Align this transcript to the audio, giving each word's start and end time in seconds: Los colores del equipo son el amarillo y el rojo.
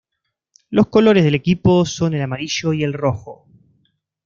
Los 0.71 0.87
colores 0.87 1.23
del 1.23 1.35
equipo 1.35 1.85
son 1.85 2.15
el 2.15 2.23
amarillo 2.23 2.73
y 2.73 2.83
el 2.83 2.91
rojo. 2.93 3.45